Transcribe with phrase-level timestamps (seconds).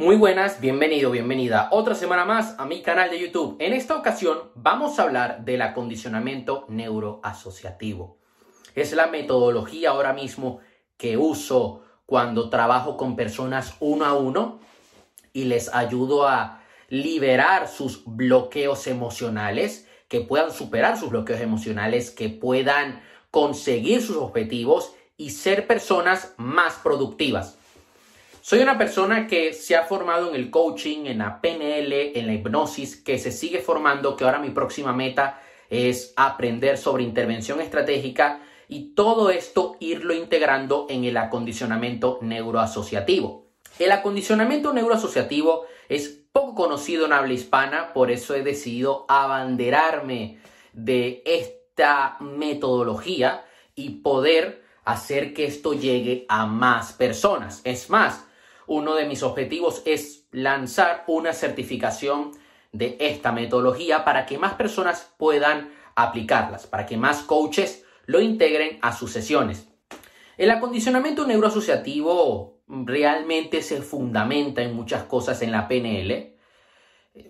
[0.00, 3.56] Muy buenas, bienvenido, bienvenida otra semana más a mi canal de YouTube.
[3.58, 8.16] En esta ocasión vamos a hablar del acondicionamiento neuroasociativo.
[8.76, 10.60] Es la metodología ahora mismo
[10.96, 14.60] que uso cuando trabajo con personas uno a uno
[15.32, 22.28] y les ayudo a liberar sus bloqueos emocionales, que puedan superar sus bloqueos emocionales, que
[22.28, 23.02] puedan
[23.32, 27.57] conseguir sus objetivos y ser personas más productivas.
[28.48, 32.32] Soy una persona que se ha formado en el coaching, en la PNL, en la
[32.32, 38.40] hipnosis, que se sigue formando, que ahora mi próxima meta es aprender sobre intervención estratégica
[38.66, 43.50] y todo esto irlo integrando en el acondicionamiento neuroasociativo.
[43.78, 50.38] El acondicionamiento neuroasociativo es poco conocido en habla hispana, por eso he decidido abanderarme
[50.72, 57.60] de esta metodología y poder hacer que esto llegue a más personas.
[57.64, 58.24] Es más,
[58.68, 62.32] uno de mis objetivos es lanzar una certificación
[62.72, 68.78] de esta metodología para que más personas puedan aplicarlas, para que más coaches lo integren
[68.82, 69.68] a sus sesiones.
[70.36, 76.36] El acondicionamiento neuroasociativo realmente se fundamenta en muchas cosas en la PNL.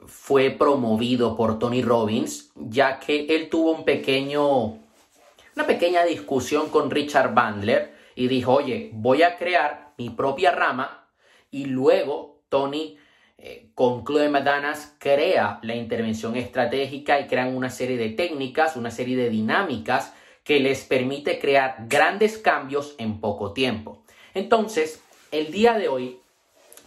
[0.06, 4.78] Fue promovido por Tony Robbins, ya que él tuvo un pequeño,
[5.56, 11.07] una pequeña discusión con Richard Bandler y dijo, oye, voy a crear mi propia rama
[11.50, 12.98] y luego Tony
[13.38, 18.90] eh, con Chloe Madanas crea la intervención estratégica y crean una serie de técnicas, una
[18.90, 24.02] serie de dinámicas que les permite crear grandes cambios en poco tiempo.
[24.34, 26.20] Entonces, el día de hoy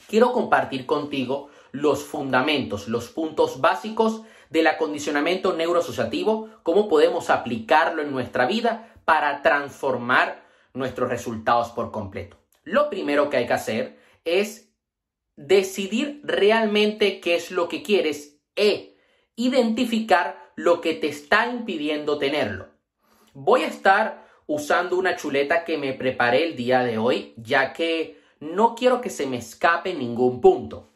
[0.08, 8.12] quiero compartir contigo los fundamentos, los puntos básicos del acondicionamiento neuroasociativo, cómo podemos aplicarlo en
[8.12, 12.38] nuestra vida para transformar nuestros resultados por completo.
[12.64, 14.72] Lo primero que hay que hacer es
[15.36, 18.98] decidir realmente qué es lo que quieres e
[19.36, 22.70] identificar lo que te está impidiendo tenerlo.
[23.34, 28.22] Voy a estar usando una chuleta que me preparé el día de hoy, ya que
[28.40, 30.90] no quiero que se me escape ningún punto.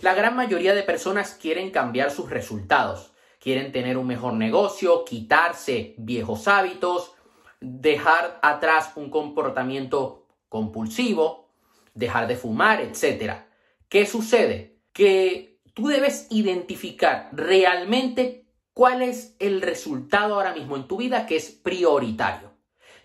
[0.00, 5.94] La gran mayoría de personas quieren cambiar sus resultados, quieren tener un mejor negocio, quitarse
[5.98, 7.12] viejos hábitos,
[7.60, 11.49] dejar atrás un comportamiento compulsivo,
[11.94, 13.44] dejar de fumar, etc.
[13.88, 14.78] ¿Qué sucede?
[14.92, 21.36] Que tú debes identificar realmente cuál es el resultado ahora mismo en tu vida que
[21.36, 22.52] es prioritario,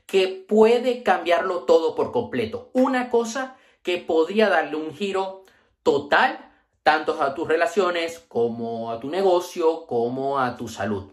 [0.06, 2.70] que puede cambiarlo todo por completo.
[2.74, 5.46] Una cosa que podría darle un giro
[5.84, 6.52] total
[6.84, 11.12] tanto a tus relaciones como a tu negocio, como a tu salud.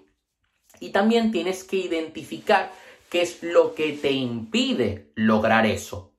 [0.81, 2.71] Y también tienes que identificar
[3.09, 6.12] qué es lo que te impide lograr eso.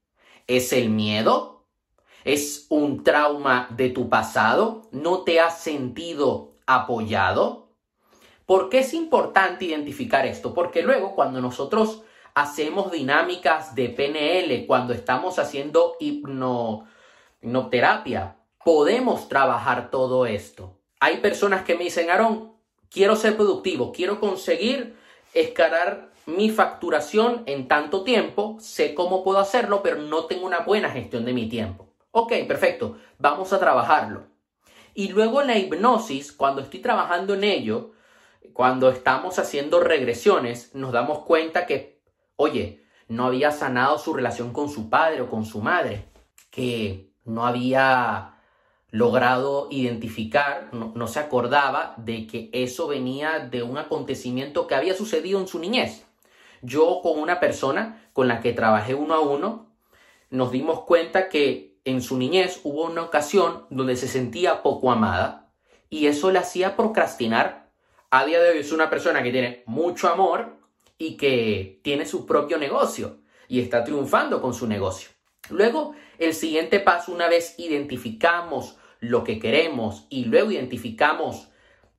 [0.48, 1.66] ¿Es el miedo?
[2.24, 4.84] ¿Es un trauma de tu pasado?
[4.92, 7.70] ¿No te has sentido apoyado?
[8.46, 10.54] ¿Por qué es importante identificar esto?
[10.54, 16.88] Porque luego cuando nosotros hacemos dinámicas de PNL, cuando estamos haciendo hipno,
[17.42, 20.78] hipnoterapia, podemos trabajar todo esto.
[21.00, 22.54] Hay personas que me dicen, Aarón,
[22.90, 24.96] quiero ser productivo, quiero conseguir
[25.34, 30.90] escalar mi facturación en tanto tiempo, sé cómo puedo hacerlo, pero no tengo una buena
[30.90, 31.88] gestión de mi tiempo.
[32.12, 34.28] Ok, perfecto, vamos a trabajarlo.
[34.94, 37.92] Y luego en la hipnosis, cuando estoy trabajando en ello,
[38.54, 42.02] cuando estamos haciendo regresiones, nos damos cuenta que,
[42.36, 46.06] oye, no había sanado su relación con su padre o con su madre,
[46.52, 48.34] que no había
[48.92, 55.40] logrado identificar, no, se acordaba de que eso venía de un acontecimiento que había sucedido
[55.40, 56.06] en su niñez.
[56.64, 59.68] Yo con una persona con la que trabajé uno a uno,
[60.30, 65.52] nos dimos cuenta que en su niñez hubo una ocasión donde se sentía poco amada
[65.90, 67.70] y eso le hacía procrastinar.
[68.10, 70.58] A día de hoy es una persona que tiene mucho amor
[70.98, 73.20] y que tiene su propio negocio
[73.50, 75.10] y está triunfando con su negocio.
[75.50, 81.50] Luego, el siguiente paso, una vez identificamos lo que queremos y luego identificamos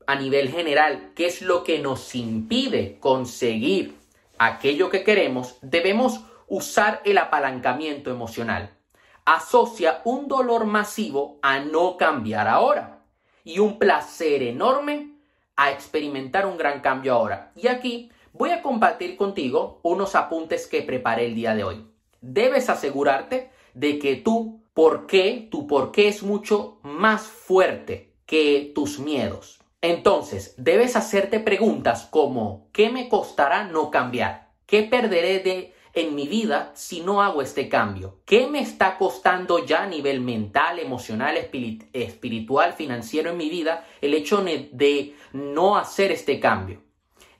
[0.06, 4.03] a nivel general qué es lo que nos impide conseguir
[4.38, 8.76] aquello que queremos, debemos usar el apalancamiento emocional.
[9.24, 13.00] Asocia un dolor masivo a no cambiar ahora
[13.42, 15.12] y un placer enorme
[15.56, 17.52] a experimentar un gran cambio ahora.
[17.56, 21.86] Y aquí voy a compartir contigo unos apuntes que preparé el día de hoy.
[22.20, 28.72] Debes asegurarte de que tú por qué, tu por qué es mucho más fuerte que
[28.74, 29.60] tus miedos.
[29.84, 34.48] Entonces, debes hacerte preguntas como ¿qué me costará no cambiar?
[34.64, 38.16] ¿Qué perderé de en mi vida si no hago este cambio?
[38.24, 44.14] ¿Qué me está costando ya a nivel mental, emocional, espiritual, financiero en mi vida el
[44.14, 46.80] hecho de no hacer este cambio?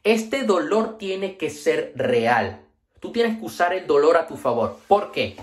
[0.03, 2.61] Este dolor tiene que ser real.
[3.01, 4.81] Tú tienes que usar el dolor a tu favor.
[4.87, 5.35] ¿Por qué?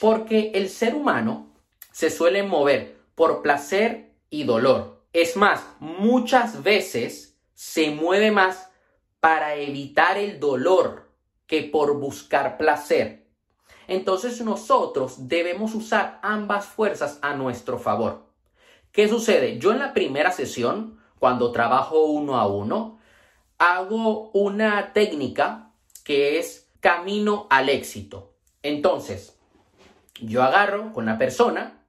[0.00, 1.48] Porque el ser humano
[1.92, 4.95] se suele mover por placer y dolor.
[5.16, 8.68] Es más, muchas veces se mueve más
[9.18, 11.10] para evitar el dolor
[11.46, 13.26] que por buscar placer.
[13.88, 18.26] Entonces nosotros debemos usar ambas fuerzas a nuestro favor.
[18.92, 19.58] ¿Qué sucede?
[19.58, 22.98] Yo en la primera sesión, cuando trabajo uno a uno,
[23.56, 25.70] hago una técnica
[26.04, 28.34] que es camino al éxito.
[28.62, 29.38] Entonces,
[30.20, 31.86] yo agarro con la persona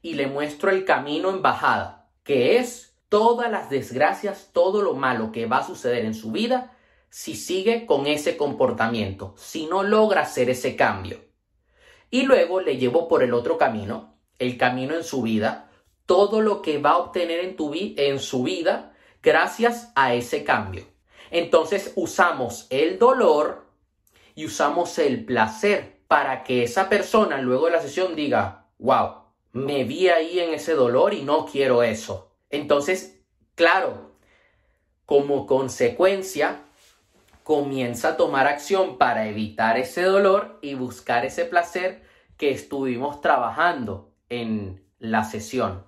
[0.00, 1.97] y le muestro el camino en bajada,
[2.28, 6.76] que es todas las desgracias, todo lo malo que va a suceder en su vida
[7.08, 11.24] si sigue con ese comportamiento, si no logra hacer ese cambio.
[12.10, 15.70] Y luego le llevo por el otro camino, el camino en su vida,
[16.04, 18.92] todo lo que va a obtener en, tu en su vida
[19.22, 20.84] gracias a ese cambio.
[21.30, 23.64] Entonces usamos el dolor
[24.34, 29.27] y usamos el placer para que esa persona luego de la sesión diga, wow,
[29.58, 32.30] me vi ahí en ese dolor y no quiero eso.
[32.50, 33.20] Entonces,
[33.54, 34.12] claro,
[35.04, 36.62] como consecuencia,
[37.42, 42.02] comienza a tomar acción para evitar ese dolor y buscar ese placer
[42.36, 45.84] que estuvimos trabajando en la sesión.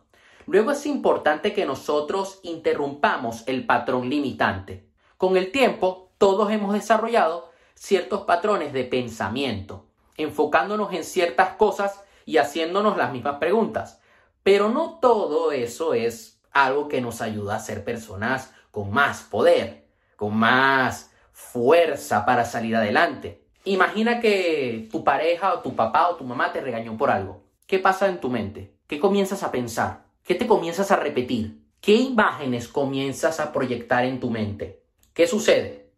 [0.46, 4.88] Luego es importante que nosotros interrumpamos el patrón limitante.
[5.16, 9.86] Con el tiempo, todos hemos desarrollado ciertos patrones de pensamiento,
[10.16, 14.00] enfocándonos en ciertas cosas y haciéndonos las mismas preguntas.
[14.44, 19.88] Pero no todo eso es algo que nos ayuda a ser personas con más poder,
[20.14, 23.42] con más fuerza para salir adelante.
[23.64, 27.42] Imagina que tu pareja o tu papá o tu mamá te regañó por algo.
[27.66, 28.76] ¿Qué pasa en tu mente?
[28.86, 30.04] ¿Qué comienzas a pensar?
[30.22, 31.64] ¿Qué te comienzas a repetir?
[31.80, 34.84] ¿Qué imágenes comienzas a proyectar en tu mente?
[35.14, 35.90] ¿Qué sucede?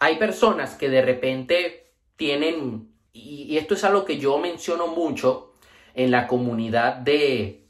[0.00, 5.52] Hay personas que de repente tienen, y esto es algo que yo menciono mucho
[5.94, 7.64] en la comunidad de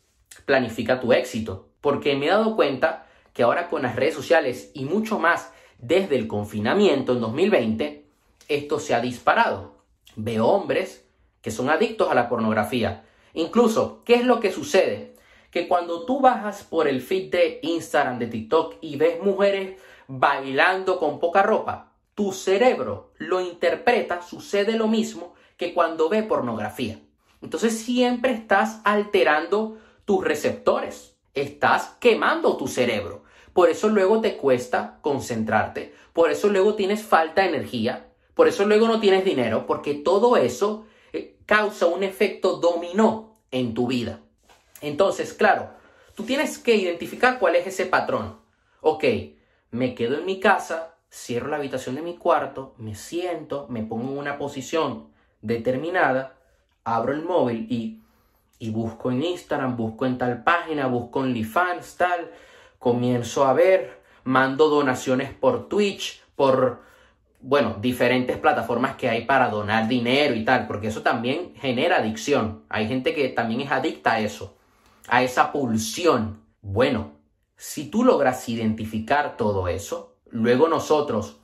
[0.47, 4.85] Planifica tu éxito, porque me he dado cuenta que ahora con las redes sociales y
[4.85, 8.05] mucho más desde el confinamiento en 2020,
[8.49, 9.75] esto se ha disparado.
[10.17, 11.07] Veo hombres
[11.41, 13.05] que son adictos a la pornografía.
[13.35, 15.15] Incluso, ¿qué es lo que sucede?
[15.51, 20.99] Que cuando tú bajas por el feed de Instagram, de TikTok y ves mujeres bailando
[20.99, 27.01] con poca ropa, tu cerebro lo interpreta, sucede lo mismo que cuando ve pornografía.
[27.43, 33.25] Entonces siempre estás alterando tus receptores, estás quemando tu cerebro.
[33.53, 38.65] Por eso luego te cuesta concentrarte, por eso luego tienes falta de energía, por eso
[38.65, 44.21] luego no tienes dinero, porque todo eso eh, causa un efecto dominó en tu vida.
[44.81, 45.71] Entonces, claro,
[46.15, 48.41] tú tienes que identificar cuál es ese patrón.
[48.81, 49.05] Ok,
[49.71, 54.11] me quedo en mi casa, cierro la habitación de mi cuarto, me siento, me pongo
[54.13, 55.07] en una posición
[55.43, 56.37] determinada,
[56.83, 58.03] abro el móvil y,
[58.59, 62.33] y busco en Instagram, busco en tal página, busco en OnlyFans, tal,
[62.81, 66.83] comienzo a ver, mando donaciones por Twitch, por,
[67.41, 72.65] bueno, diferentes plataformas que hay para donar dinero y tal, porque eso también genera adicción.
[72.69, 74.57] Hay gente que también es adicta a eso,
[75.07, 76.43] a esa pulsión.
[76.61, 77.13] Bueno,
[77.57, 81.39] si tú logras identificar todo eso, luego nosotros,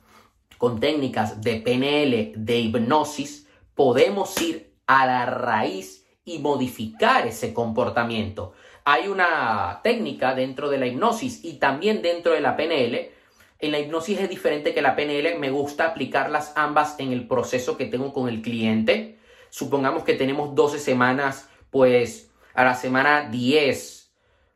[0.59, 8.53] con técnicas de PNL, de hipnosis, podemos ir a la raíz y modificar ese comportamiento
[8.83, 13.11] hay una técnica dentro de la hipnosis y también dentro de la PNL.
[13.59, 17.77] En la hipnosis es diferente que la PNL, me gusta aplicarlas ambas en el proceso
[17.77, 19.19] que tengo con el cliente.
[19.49, 24.11] Supongamos que tenemos 12 semanas, pues a la semana 10,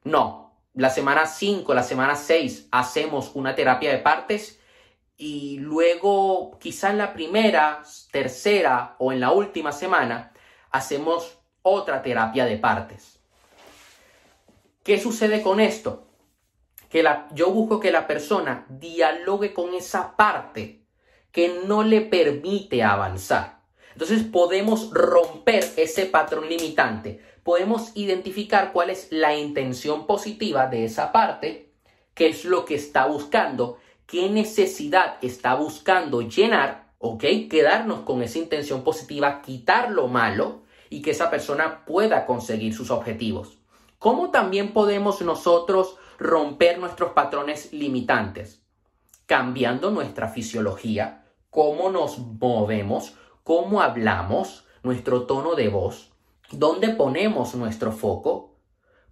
[0.05, 0.44] no,
[0.75, 4.59] la semana 5, la semana 6 hacemos una terapia de partes
[5.17, 10.33] y luego quizá en la primera, tercera o en la última semana
[10.71, 13.19] hacemos otra terapia de partes.
[14.83, 16.07] ¿Qué sucede con esto?
[16.89, 20.81] Que la, yo busco que la persona dialogue con esa parte
[21.31, 23.61] que no le permite avanzar.
[23.93, 27.23] Entonces podemos romper ese patrón limitante.
[27.45, 31.69] Podemos identificar cuál es la intención positiva de esa parte,
[32.15, 37.23] qué es lo que está buscando, qué necesidad está buscando llenar, ¿ok?
[37.47, 42.89] Quedarnos con esa intención positiva, quitar lo malo y que esa persona pueda conseguir sus
[42.89, 43.59] objetivos.
[43.99, 48.63] ¿Cómo también podemos nosotros romper nuestros patrones limitantes?
[49.27, 56.14] Cambiando nuestra fisiología, cómo nos movemos, cómo hablamos, nuestro tono de voz,
[56.51, 58.55] dónde ponemos nuestro foco,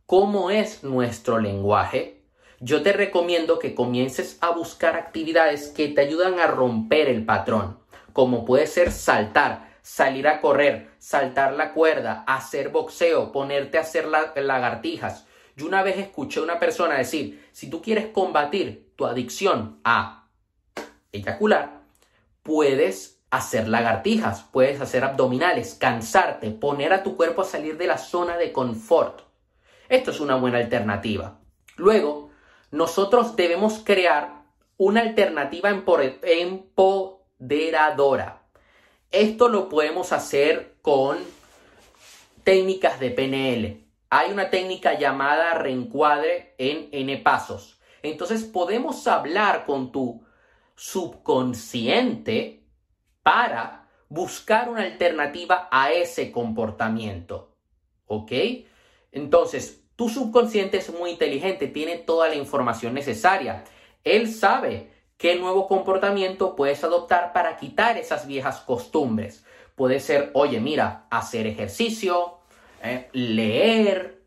[0.05, 2.23] cómo es nuestro lenguaje,
[2.59, 7.79] yo te recomiendo que comiences a buscar actividades que te ayudan a romper el patrón,
[8.13, 14.07] como puede ser saltar, salir a correr, saltar la cuerda, hacer boxeo, ponerte a hacer
[14.07, 15.25] lagartijas.
[15.57, 20.29] Yo una vez escuché a una persona decir, si tú quieres combatir tu adicción a
[21.11, 21.81] eyacular,
[22.43, 27.97] puedes hacer lagartijas, puedes hacer abdominales, cansarte, poner a tu cuerpo a salir de la
[27.97, 29.21] zona de confort.
[29.89, 31.39] Esto es una buena alternativa.
[31.75, 32.29] Luego,
[32.69, 34.43] nosotros debemos crear
[34.77, 35.71] una alternativa
[36.21, 38.43] empoderadora.
[39.09, 41.17] Esto lo podemos hacer con
[42.43, 43.83] técnicas de PNL.
[44.11, 47.79] Hay una técnica llamada reencuadre en N pasos.
[48.03, 50.23] Entonces podemos hablar con tu
[50.75, 52.62] subconsciente
[53.23, 57.55] para buscar una alternativa a ese comportamiento.
[58.05, 58.31] ¿Ok?
[59.11, 63.63] Entonces, tu subconsciente es muy inteligente, tiene toda la información necesaria.
[64.03, 69.45] Él sabe qué nuevo comportamiento puedes adoptar para quitar esas viejas costumbres.
[69.75, 72.39] Puede ser, oye, mira, hacer ejercicio,
[72.83, 74.21] eh, leer,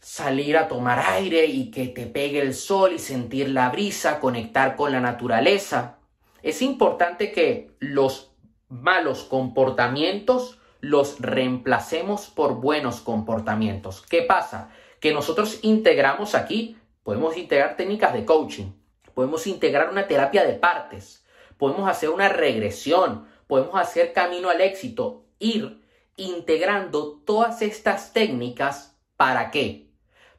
[0.00, 4.76] salir a tomar aire y que te pegue el sol y sentir la brisa, conectar
[4.76, 5.99] con la naturaleza.
[6.42, 8.32] Es importante que los
[8.68, 14.02] malos comportamientos los reemplacemos por buenos comportamientos.
[14.08, 14.70] ¿Qué pasa?
[15.00, 18.72] Que nosotros integramos aquí, podemos integrar técnicas de coaching,
[19.14, 21.24] podemos integrar una terapia de partes,
[21.58, 25.84] podemos hacer una regresión, podemos hacer camino al éxito, ir
[26.16, 29.90] integrando todas estas técnicas para qué?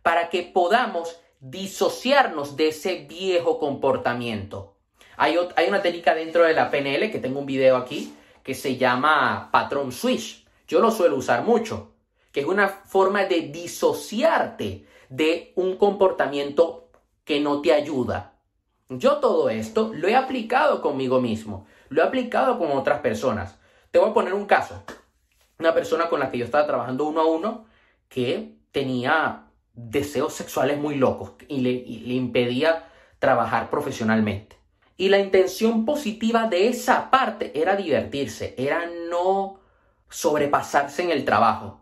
[0.01, 4.70] Para que podamos disociarnos de ese viejo comportamiento.
[5.23, 5.37] Hay,
[5.67, 8.11] una técnica dentro de la PNL que tengo un video aquí
[8.41, 10.47] que se llama patrón switch.
[10.67, 11.91] Yo lo suelo usar mucho,
[12.31, 16.89] que es una forma de disociarte de un comportamiento
[17.23, 18.33] que no te ayuda.
[18.89, 23.59] Yo todo esto lo he aplicado conmigo mismo, lo he aplicado con otras personas.
[23.91, 24.81] Te voy a poner un caso.
[25.59, 27.65] Una persona con la que yo estaba trabajando uno a uno
[28.09, 29.43] que tenía
[29.75, 32.87] deseos sexuales muy locos y le impedía
[33.19, 34.61] trabajar profesionalmente.
[35.01, 39.60] Y la intención positiva de esa parte era divertirse, era no
[40.12, 41.81] sobrepasarse en el trabajo.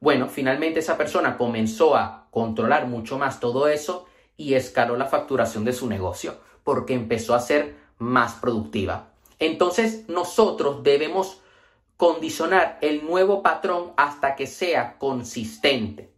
[0.00, 4.04] Bueno, finalmente esa persona comenzó a controlar mucho más todo eso
[4.36, 9.12] y escaló la facturación de su negocio porque empezó a ser más productiva.
[9.38, 11.40] Entonces nosotros debemos
[11.96, 16.12] condicionar el nuevo patrón hasta que sea consistente.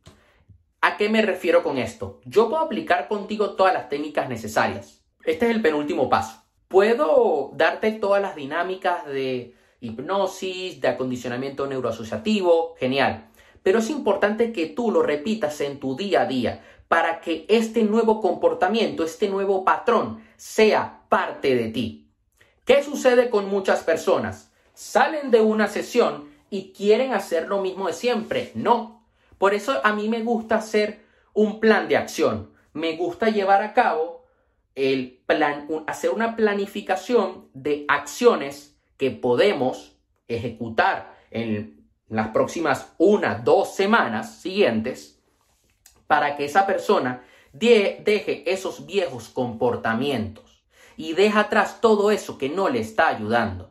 [0.80, 2.20] ¿A qué me refiero con esto?
[2.24, 5.00] Yo puedo aplicar contigo todas las técnicas necesarias.
[5.24, 6.39] Este es el penúltimo paso.
[6.70, 13.28] Puedo darte todas las dinámicas de hipnosis, de acondicionamiento neuroasociativo, genial.
[13.64, 17.82] Pero es importante que tú lo repitas en tu día a día para que este
[17.82, 22.06] nuevo comportamiento, este nuevo patrón sea parte de ti.
[22.64, 24.52] ¿Qué sucede con muchas personas?
[24.72, 28.52] Salen de una sesión y quieren hacer lo mismo de siempre.
[28.54, 29.02] No.
[29.38, 31.00] Por eso a mí me gusta hacer
[31.34, 32.52] un plan de acción.
[32.74, 34.19] Me gusta llevar a cabo
[34.80, 39.96] el plan, hacer una planificación de acciones que podemos
[40.26, 45.22] ejecutar en las próximas una, dos semanas siguientes
[46.06, 47.22] para que esa persona
[47.52, 50.64] deje esos viejos comportamientos
[50.96, 53.70] y deje atrás todo eso que no le está ayudando,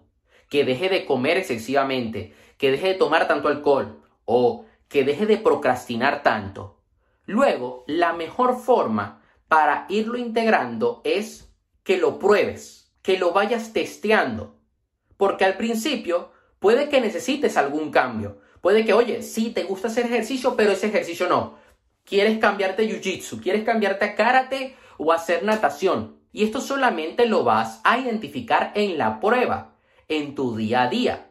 [0.50, 5.38] que deje de comer excesivamente, que deje de tomar tanto alcohol o que deje de
[5.38, 6.82] procrastinar tanto.
[7.26, 9.19] Luego, la mejor forma
[9.50, 11.52] para irlo integrando es
[11.84, 14.56] que lo pruebes, que lo vayas testeando.
[15.18, 18.40] Porque al principio puede que necesites algún cambio.
[18.62, 21.58] Puede que, oye, sí, te gusta hacer ejercicio, pero ese ejercicio no.
[22.06, 26.20] Quieres cambiarte a jiu-jitsu, quieres cambiarte a karate o hacer natación.
[26.32, 29.76] Y esto solamente lo vas a identificar en la prueba,
[30.08, 31.30] en tu día a día.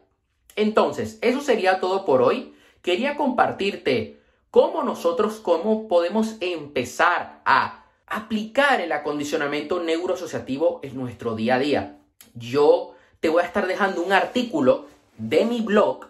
[0.57, 2.53] Entonces, eso sería todo por hoy.
[2.81, 4.21] Quería compartirte
[4.51, 7.78] cómo nosotros, cómo podemos empezar a
[8.09, 11.97] aplicar el acondicionamiento neuroasociativo en nuestro día a día.
[12.33, 14.87] Yo te voy a estar dejando un artículo
[15.17, 16.07] de mi blog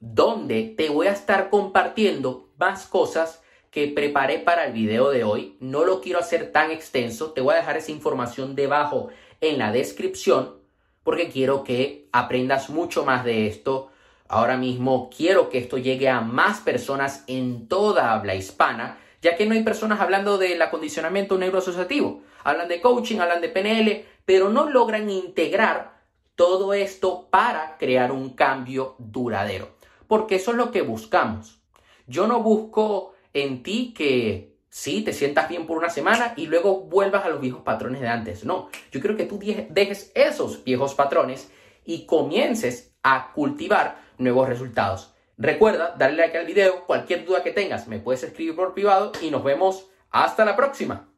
[0.00, 5.56] donde te voy a estar compartiendo más cosas que preparé para el video de hoy.
[5.60, 9.08] No lo quiero hacer tan extenso, te voy a dejar esa información debajo
[9.40, 10.64] en la descripción
[11.02, 13.90] porque quiero que aprendas mucho más de esto.
[14.26, 19.46] Ahora mismo quiero que esto llegue a más personas en toda habla hispana ya que
[19.46, 22.20] no hay personas hablando del acondicionamiento neuroasociativo.
[22.44, 25.94] Hablan de coaching, hablan de PNL, pero no logran integrar
[26.36, 29.76] Todo esto para crear un cambio duradero,
[30.08, 31.60] porque eso es lo que buscamos.
[32.08, 36.80] Yo no busco en ti que sí, te sientas bien por una semana y luego
[36.80, 38.44] vuelvas a los viejos patrones de antes.
[38.44, 41.52] No, yo quiero que tú dejes esos viejos patrones
[41.84, 45.13] y comiences a cultivar nuevos resultados.
[45.36, 49.30] Recuerda darle like al video, cualquier duda que tengas me puedes escribir por privado y
[49.30, 51.08] nos vemos hasta la próxima.